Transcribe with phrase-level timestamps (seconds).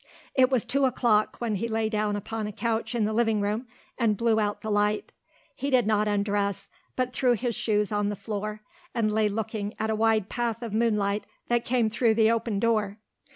[0.33, 3.67] It was two o'clock when he lay down upon a couch in the living room
[3.99, 5.11] and blew out the light.
[5.55, 8.63] He did not undress, but threw his shoes on the floor
[8.95, 12.97] and lay looking at a wide path of moonlight that came through the open door.